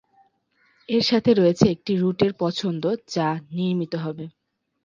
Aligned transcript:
এর 0.89 1.03
সাথে 1.09 1.31
রয়েছে 1.33 1.65
একটি 1.69 1.91
রুটের 1.95 2.31
পছন্দ 2.41 2.83
যা 3.13 3.27
নির্মিত 3.51 3.93
হবে। 4.05 4.25